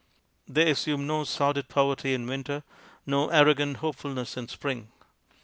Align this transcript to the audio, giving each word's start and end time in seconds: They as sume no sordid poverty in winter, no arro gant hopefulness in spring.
They 0.47 0.71
as 0.71 0.79
sume 0.79 1.05
no 1.05 1.25
sordid 1.25 1.69
poverty 1.69 2.15
in 2.15 2.25
winter, 2.25 2.63
no 3.05 3.27
arro 3.27 3.55
gant 3.55 3.77
hopefulness 3.77 4.35
in 4.35 4.47
spring. 4.47 4.91